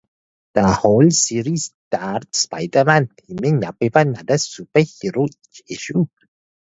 The 0.55 0.65
whole 0.67 1.11
series 1.11 1.75
starred 1.85 2.33
Spider-Man 2.35 3.11
teaming 3.17 3.63
up 3.63 3.75
with 3.79 3.95
another 3.95 4.37
superhero 4.39 5.27
each 5.27 5.61
issue. 5.69 6.07